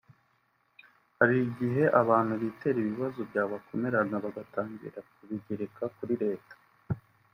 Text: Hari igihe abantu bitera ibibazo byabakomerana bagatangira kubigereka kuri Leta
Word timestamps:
Hari 1.17 1.35
igihe 1.49 1.83
abantu 2.01 2.33
bitera 2.41 2.77
ibibazo 2.81 3.19
byabakomerana 3.29 4.15
bagatangira 4.25 4.99
kubigereka 5.13 5.83
kuri 5.95 6.13
Leta 6.23 6.53